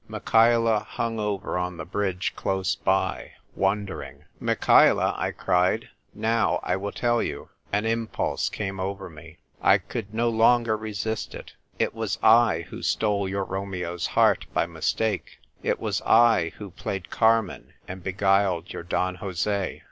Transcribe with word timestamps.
Michaela 0.07 0.79
hung 0.79 1.19
over 1.19 1.59
on 1.59 1.77
the 1.77 1.85
bridge 1.85 2.33
close 2.35 2.73
by, 2.73 3.33
wondering." 3.55 4.23
Michaela," 4.39 5.13
I 5.15 5.29
cried," 5.31 5.89
now 6.31 6.59
I 6.63 6.75
will 6.75 6.91
tell 6.91 7.21
you!" 7.21 7.49
An 7.71 7.85
impulse 7.85 8.49
came 8.49 8.79
over 8.79 9.11
me; 9.11 9.37
I 9.61 9.77
could 9.77 10.11
no 10.11 10.27
longer 10.27 10.75
resist 10.75 11.35
it." 11.35 11.53
It 11.77 11.93
was 11.93 12.17
/ 12.43 12.65
who 12.71 12.81
stole 12.81 13.29
your 13.29 13.43
Romeo's 13.43 14.07
heart 14.07 14.47
by 14.55 14.65
mistake! 14.65 15.37
It 15.61 15.79
was 15.79 15.99
/ 16.29 16.53
who 16.57 16.71
played 16.71 17.11
Car 17.11 17.43
men 17.43 17.73
and 17.87 18.03
beguiled 18.03 18.73
your 18.73 18.81
Don 18.81 19.13
Jose. 19.21 19.79